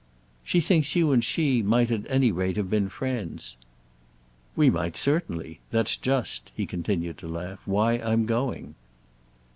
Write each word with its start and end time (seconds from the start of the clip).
"She 0.43 0.61
thinks 0.61 0.95
you 0.95 1.11
and 1.11 1.23
she 1.23 1.61
might 1.61 1.91
at 1.91 2.09
any 2.09 2.31
rate 2.31 2.55
have 2.55 2.71
been 2.71 2.89
friends." 2.89 3.55
"We 4.55 4.71
might 4.71 4.97
certainly. 4.97 5.59
That's 5.69 5.95
just"—he 5.95 6.65
continued 6.65 7.19
to 7.19 7.27
laugh—"why 7.27 7.99
I'm 7.99 8.25
going." 8.25 8.73